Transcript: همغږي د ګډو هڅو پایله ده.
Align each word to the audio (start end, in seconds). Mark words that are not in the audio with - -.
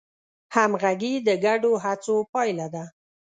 همغږي 0.55 1.13
د 1.27 1.29
ګډو 1.45 1.71
هڅو 1.83 2.15
پایله 2.33 2.67
ده. 2.73 2.83